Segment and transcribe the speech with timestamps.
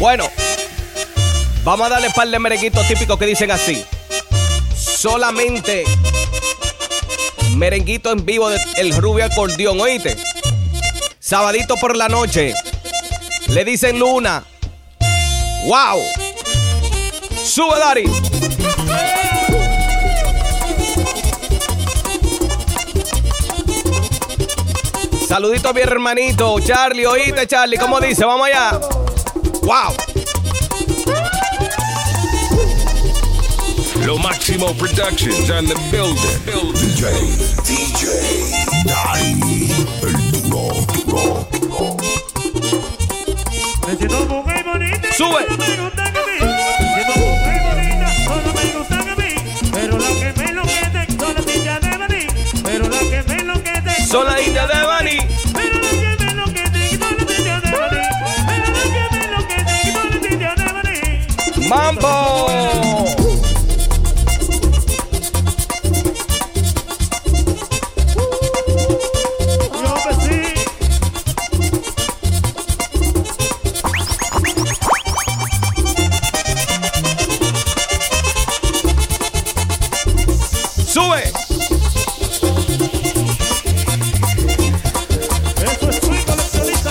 [0.00, 0.30] Bueno,
[1.62, 3.84] vamos a darle un par de merenguitos típicos que dicen así.
[4.74, 5.84] Solamente
[7.54, 10.16] merenguito en vivo del rubio acordeón, oíste.
[11.18, 12.54] Sabadito por la noche.
[13.48, 14.42] Le dicen Luna.
[15.66, 16.02] ¡Wow!
[17.44, 18.10] ¡Sube, Dari!
[25.28, 28.24] Saludito a mi hermanito, Charlie, oíste, Charlie, ¿cómo dice?
[28.24, 28.80] Vamos allá.
[29.62, 29.94] ¡Wow!
[34.06, 36.40] Lo Máximo Productions on the building.
[36.74, 37.10] DJ,
[37.64, 38.06] DJ,
[38.86, 39.70] Dari,
[40.02, 41.96] el duro, duro, duro.
[43.86, 45.12] Me siento mujer bonita.
[45.12, 45.46] Sube.
[45.48, 45.66] No me.
[45.66, 45.76] Me
[46.94, 48.08] siento bonita.
[48.24, 48.50] Solo
[49.16, 49.30] me.
[49.72, 51.06] Pero que me enloquece de.
[52.64, 54.89] Pero que me enloquece de.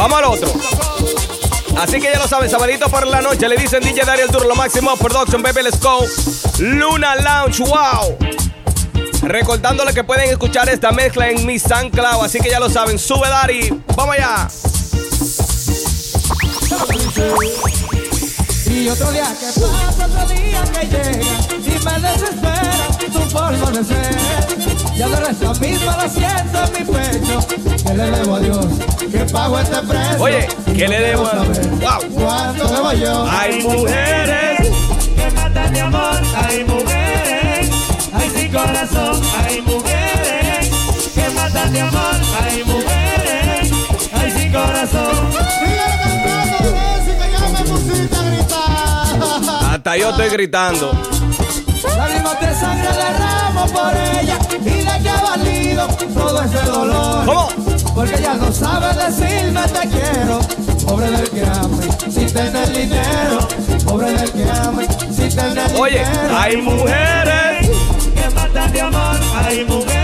[0.00, 0.48] Vamos al otro.
[1.78, 3.46] Así que ya lo saben, sabadito por la noche.
[3.46, 6.02] Le dicen DJ Dario el Duro, lo máximo production, baby, let's go.
[6.58, 8.16] Luna Lounge, wow.
[9.20, 12.24] Recordándole que pueden escuchar esta mezcla en mi SoundCloud.
[12.24, 13.78] Así que ya lo saben, sube Dari.
[13.94, 14.48] Vamos allá.
[18.80, 23.84] Y otro día que pasa, otro día que llega Y me desespera tu forma de
[23.84, 24.16] ser
[24.96, 27.46] Ya de esa misma la siento en mi pecho
[27.86, 28.66] Que le debo a Dios
[29.10, 32.14] que pago este precio Oye, ¿qué le debo a- saber Wow.
[32.14, 33.26] ¿Cuánto debo yo?
[33.30, 34.68] Hay mujeres.
[35.16, 36.20] que matan de amor.
[36.36, 37.70] Hay mujeres,
[38.12, 39.20] hay sin corazón.
[39.44, 40.70] Hay mujeres
[41.14, 42.14] que matan de amor.
[42.42, 42.69] Hay mujeres,
[49.80, 50.92] Hasta yo estoy gritando.
[51.96, 57.48] Lágrimas de sangre derramo por ella Y de que ha valido todo ese dolor ¿Cómo?
[57.94, 60.40] Porque ella no sabe decirme te quiero
[60.86, 63.48] Pobre del que ame sin tener dinero
[63.86, 67.70] Pobre del que ame sin tener Oye, dinero hay mujeres.
[68.14, 69.16] que matan de amor.
[69.34, 69.99] Hay mujeres,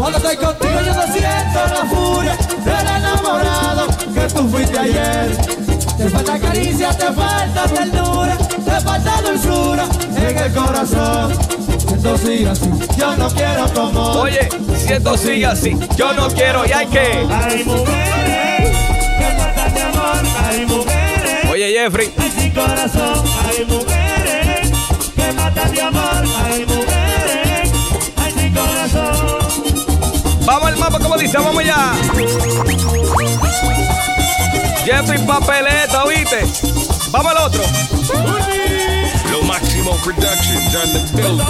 [0.00, 5.36] Cuando estoy contigo yo no siento la furia del enamorado que tú fuiste ayer.
[5.98, 11.32] Te falta caricia, te falta ternura, te falta dulzura en el corazón.
[11.86, 14.00] Siento sigue así, yo no quiero como.
[14.22, 17.26] Oye, si esto sigue así, yo no quiero y hay que.
[17.30, 18.70] Hay mujeres
[19.18, 20.22] que matan de amor.
[20.48, 21.50] Hay mujeres.
[21.52, 22.14] Oye, Jeffrey.
[22.16, 24.70] Hay sin corazón, hay mujeres
[25.14, 26.26] que matan de amor,
[30.50, 31.92] Vamos al mapa, como dice, vamos allá.
[34.84, 36.44] Jeffrey Papeleta, ¿oíste?
[37.12, 37.62] Vamos al otro.
[39.30, 41.49] Lo Máximo Productions on the building.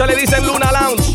[0.00, 1.12] Por le dicen Luna Lounge.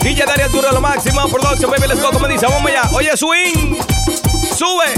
[0.00, 1.28] DJ Daria Duro lo máximo.
[1.28, 2.10] Production, baby, let's go.
[2.10, 2.88] Como dice, vamos allá.
[2.94, 3.76] Oye, swing.
[4.56, 4.94] Sube.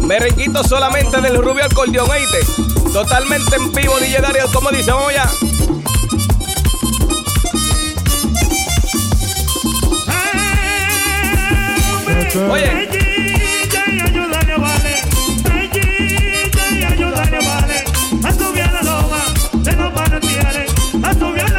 [0.00, 2.40] Merenguito solamente del rubio acordeón, oíste.
[2.92, 5.30] Totalmente en vivo, DJ Dario, como dice, vamos allá.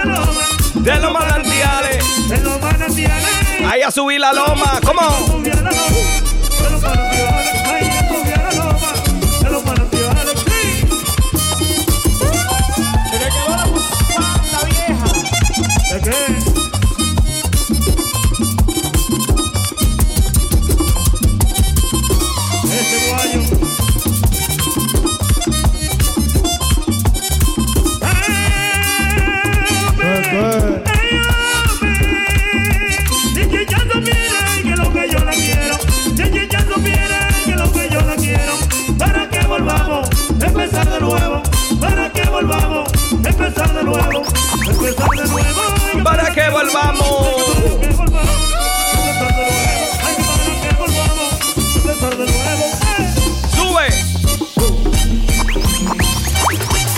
[0.03, 0.41] Loma
[0.73, 2.29] De los manantiales.
[2.29, 3.29] de los manantiales.
[3.67, 4.79] Ahí a subir la loma.
[4.83, 5.43] ¿Cómo?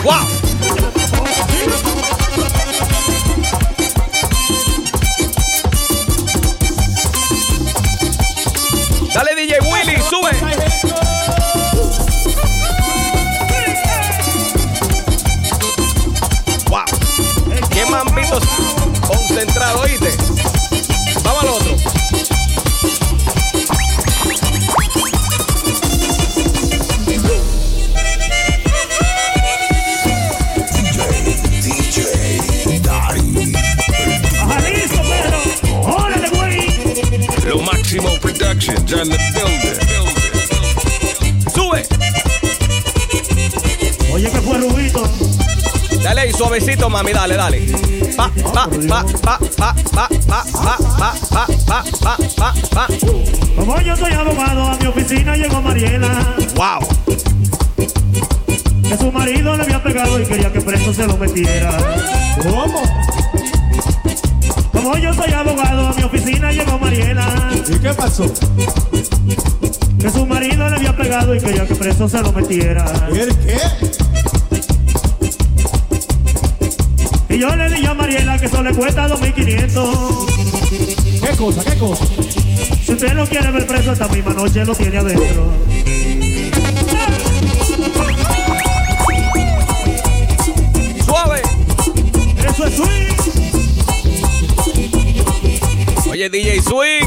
[0.05, 0.34] Wow.
[38.55, 39.79] Maximo Productions on the building.
[41.51, 41.81] Sube.
[44.13, 45.03] Oye, que fue Rubito.
[46.01, 47.61] Dale ahí, suavecito, mami, dale, dale.
[48.15, 52.87] Pa, pa, pa, pa, pa, pa, pa, pa, pa, pa, pa, pa, pa, pa.
[53.55, 56.35] Como yo soy abogado, a mi oficina llegó Mariela.
[56.55, 56.87] Wow.
[58.87, 61.77] Que su marido le había pegado y quería que preso se lo metiera.
[62.41, 62.81] ¿Cómo?
[64.75, 67.51] Como yo soy abogado, a mi oficina llegó Mariela.
[67.67, 68.31] ¿Y qué pasó?
[69.99, 72.85] Que su marido le había pegado y quería que preso se lo metiera.
[73.11, 73.57] ¿Y el qué?
[77.29, 81.21] Y yo le dije a Mariela que eso le cuesta 2.500.
[81.21, 81.63] ¿Qué cosa?
[81.63, 82.05] ¿Qué cosa?
[82.85, 85.51] Si usted lo quiere ver preso esta misma noche, lo tiene adentro.
[96.25, 97.05] Oye, DJ Swing.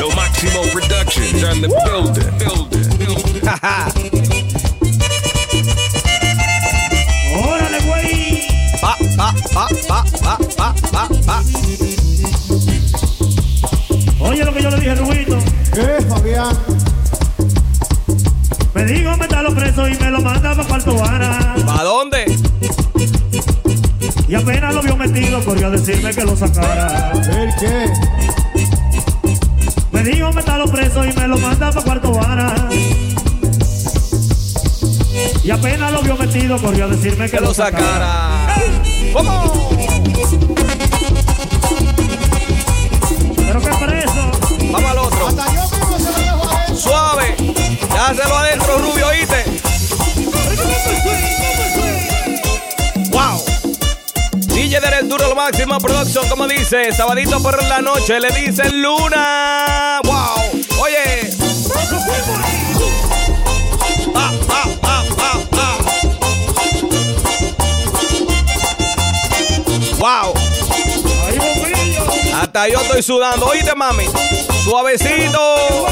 [0.00, 2.38] Lo Maximo Productions on the building.
[2.38, 2.98] Building.
[2.98, 3.42] Building.
[7.34, 8.46] Órale, güey.
[8.80, 11.42] Pa, pa, pa, pa, pa, pa, pa, pa.
[14.20, 15.38] Oye lo que yo le dije a Rubito.
[15.74, 16.87] ¿Qué, Fabián?
[18.74, 21.54] Me dijo meterlo preso y me lo manda para Cuarto Vara.
[21.66, 22.24] ¿Pa dónde?
[24.28, 27.12] Y apenas lo vio metido, corrió a decirme que lo sacara.
[27.12, 27.92] ¿El qué?
[29.90, 32.54] Me dijo meterlo preso y me lo manda para Cuarto Vara.
[35.42, 38.54] Y apenas lo vio metido, corrió a decirme que, Que lo sacara.
[39.14, 39.97] Pero
[55.50, 59.98] máximo production, como dice, sabadito por la noche, le dicen luna.
[60.04, 60.62] Wow.
[60.82, 61.30] Oye.
[64.12, 65.04] Pa, pa, pa.
[69.98, 70.34] Wow.
[72.34, 73.46] Hasta yo estoy sudando.
[73.46, 74.04] Oíste, mami.
[74.64, 75.88] Suavecito.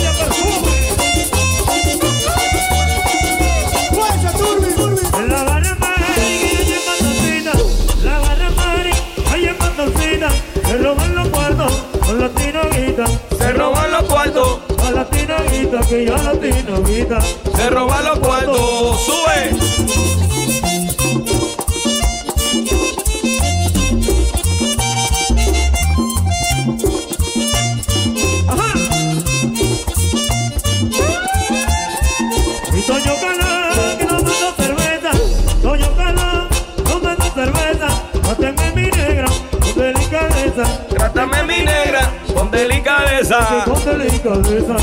[12.17, 13.07] La tinoguita.
[13.39, 14.59] Se roban los cuartos.
[14.87, 17.21] A la tinoguita, que ya la tinoguita.
[17.21, 19.01] Se roban los cuartos.
[19.05, 20.36] Sube.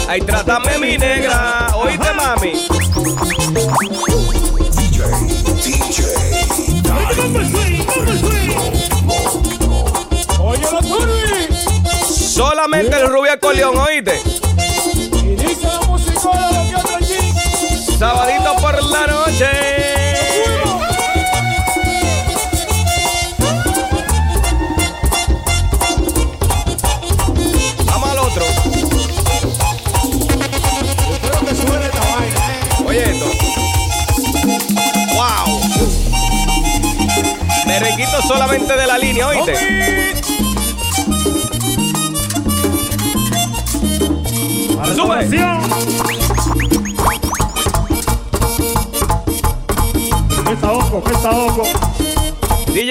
[0.10, 1.68] Ay, trátame mi negra.
[1.76, 2.54] Oíste, mami.
[12.10, 14.20] Solamente el rubio acordeón, oíste.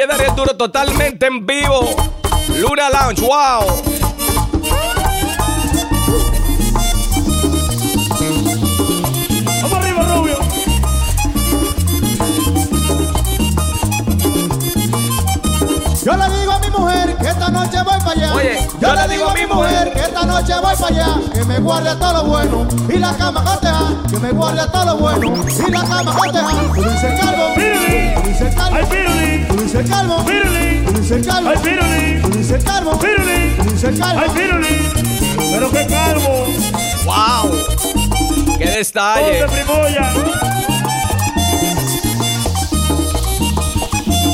[0.02, 1.88] DJ Dariel Duro totalmente en vivo.
[2.58, 3.82] Luna Lounge, wow.
[9.62, 10.38] Vamos arriba, Rubio.
[16.04, 18.34] Yo le digo a mi mujer que esta noche voy para allá.
[18.34, 21.20] Oye, yo, le digo a mi mujer que esta noche voy para allá.
[21.32, 24.02] Que me guarde todo lo bueno y la cama coteja.
[24.10, 26.50] Que me guarde todo lo bueno y la cama coteja.
[26.74, 27.54] Tú dices cargo.
[28.90, 29.11] Vivi
[29.72, 34.92] dice calmo, pirulín, dice calmo, ay pirulín, dice calmo, pirulín, dice calmo, ay pirulín,
[35.50, 36.44] pero qué calmo.
[37.06, 39.40] Wow, qué detalle.
[39.40, 40.12] De primoya.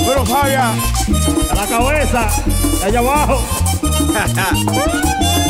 [0.07, 0.73] Pero falla,
[1.51, 2.29] a la cabeza,
[2.85, 3.41] allá abajo.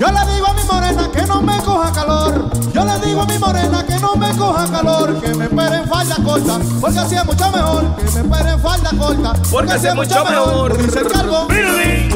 [0.00, 2.50] Yo le digo a mi morena que no me coja calor.
[2.72, 5.20] Yo le digo a mi morena que no me coja calor.
[5.20, 6.58] Que me espere en falda corta.
[6.80, 7.96] Porque así es mucho mejor.
[7.96, 9.34] Que me espere en falda corta.
[9.50, 10.74] Porque así es mucho mejor.
[10.74, 11.48] Tú dices calvo.
[11.48, 11.54] Tú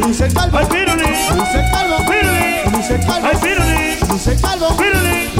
[0.09, 0.59] dices calvo.
[0.61, 1.97] Tú dices calvo.
[2.09, 2.73] Pirulín.
[4.14, 4.69] dices calvo.
[4.69, 4.83] Tú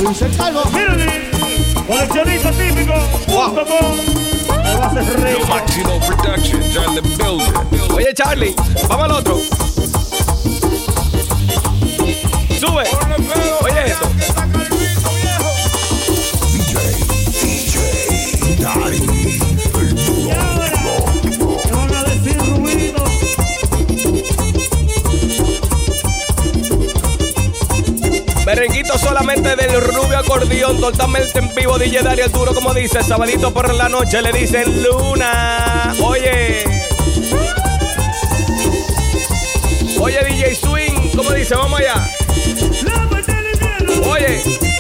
[0.03, 0.39] dices calvo.
[0.63, 0.63] Calvo.
[0.71, 1.23] Pirulín.
[1.87, 2.93] Coleccionista típico.
[3.29, 3.55] Wow.
[4.63, 5.47] Me va a hacer building.
[7.95, 8.55] Oye, Charlie,
[8.87, 9.41] vamos al otro.
[12.65, 12.85] Sube.
[13.61, 14.09] Oye esto.
[16.53, 16.75] DJ,
[17.43, 17.77] DJ,
[18.59, 19.01] Dari,
[19.81, 20.71] el Y ahora,
[21.63, 22.39] ¿qué van a decir,
[28.99, 31.79] solamente del rubio acordeón, totalmente en vivo.
[31.79, 35.95] DJ Dario el duro, como dice, sabadito por la noche le dicen Luna.
[36.03, 36.65] Oye.
[40.01, 42.14] Oye, DJ Swing, como dice, vamos allá.
[44.15, 44.74] Oiê!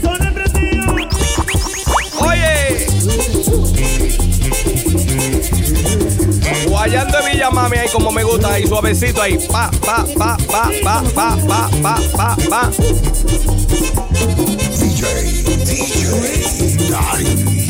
[0.00, 0.86] Son empresarios.
[2.20, 2.86] Oye.
[6.68, 9.38] Guayando de Villa Mami ahí como me gusta ahí, suavecito ahí.
[9.50, 12.70] Pa, pa, pa, pa, pa, pa, pa, pa, pa, pa.
[14.98, 17.67] DJ, DJ, Dari,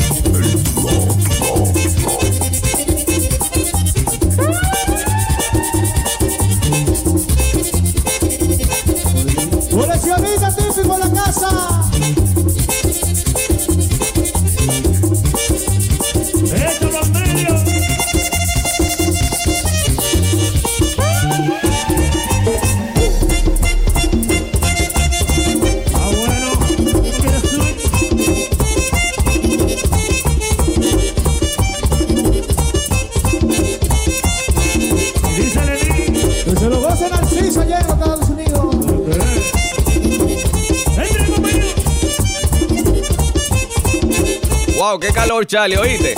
[45.39, 46.15] favor, Charlie, ¿oíste?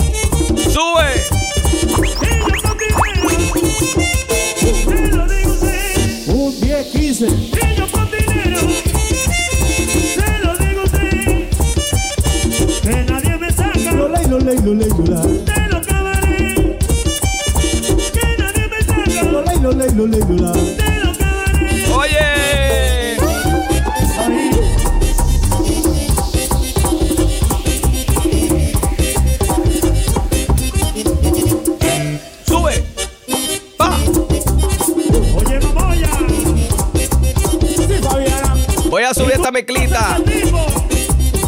[0.56, 1.14] ¡Sube!
[6.28, 7.61] Un 10-15.
[39.52, 40.18] esta mezclita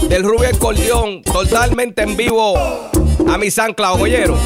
[0.10, 2.56] del Rubio Escorpión totalmente en vivo
[3.28, 4.38] a mi San Claudoyero.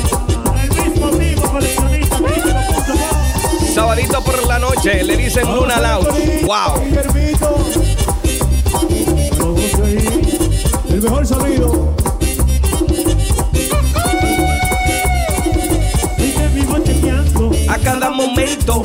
[3.74, 6.08] Sabadito por la noche le dicen Luna Loud.
[6.44, 6.84] ¡Wow!
[10.90, 11.96] El mejor sonido.
[17.70, 18.84] A cada momento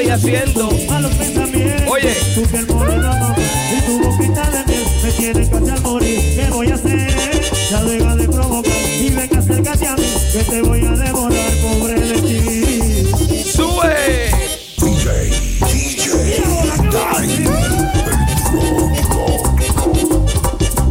[0.00, 1.88] estoy haciendo malos pensamientos.
[1.90, 2.14] Oye.
[2.34, 3.34] Tu piel morena,
[3.70, 6.20] y tu boquita de miel me tienen casi al morir.
[6.36, 7.50] ¿Qué voy a hacer?
[7.70, 10.04] Ya deja de provocar y ven acércate a mí.
[10.32, 13.44] Que te voy a devorar, pobre de ti.
[13.44, 14.30] Sube.
[14.78, 15.30] DJ,
[15.68, 16.10] DJ.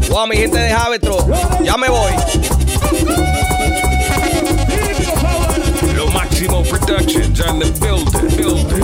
[0.09, 1.25] Wow, mi gente de Javetro.
[1.63, 2.11] Ya me voy.
[5.95, 8.18] Lo Máximo Productions on the building.